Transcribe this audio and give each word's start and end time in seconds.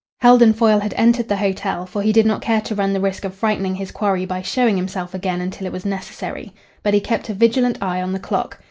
Heldon 0.21 0.53
Foyle 0.53 0.79
had 0.79 0.95
entered 0.97 1.27
the 1.27 1.37
hotel, 1.37 1.85
for 1.85 2.01
he 2.01 2.11
did 2.11 2.25
not 2.25 2.41
care 2.41 2.59
to 2.61 2.73
run 2.73 2.91
the 2.91 2.99
risk 2.99 3.23
of 3.23 3.35
frightening 3.35 3.75
his 3.75 3.91
quarry 3.91 4.25
by 4.25 4.41
showing 4.41 4.75
himself 4.75 5.13
again 5.13 5.41
until 5.41 5.67
it 5.67 5.71
was 5.71 5.85
necessary. 5.85 6.55
But 6.81 6.95
he 6.95 6.99
kept 6.99 7.29
a 7.29 7.35
vigilant 7.35 7.77
eye 7.83 8.01
on 8.01 8.11
the 8.13 8.19
clock. 8.19 8.57